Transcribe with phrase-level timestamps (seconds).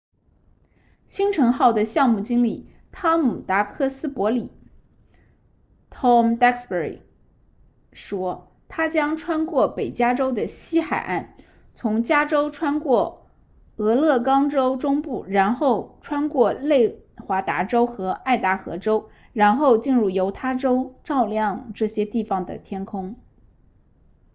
[1.09, 4.51] 星尘号的项目经理汤姆达克斯伯里
[5.91, 7.01] tom duxbury
[7.93, 11.35] 说它将穿过北加州西海岸
[11.75, 13.27] 从加州穿过
[13.75, 23.17] 俄勒冈州中部然后穿过内华达州和爱达荷州然后进入犹他州照亮这些地方的天空